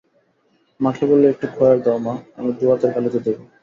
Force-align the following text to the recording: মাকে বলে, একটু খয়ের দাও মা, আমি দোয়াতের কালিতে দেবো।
মাকে 0.79 1.03
বলে, 1.09 1.25
একটু 1.29 1.45
খয়ের 1.55 1.79
দাও 1.85 1.97
মা, 2.05 2.13
আমি 2.37 2.51
দোয়াতের 2.59 2.91
কালিতে 2.95 3.19
দেবো। 3.25 3.43